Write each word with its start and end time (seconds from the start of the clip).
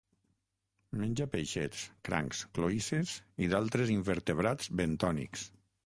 Menja 1.01 1.27
peixets, 1.35 1.83
crancs, 2.11 2.41
cloïsses 2.59 3.15
i 3.49 3.53
d'altres 3.55 3.97
invertebrats 4.01 4.77
bentònics. 4.83 5.51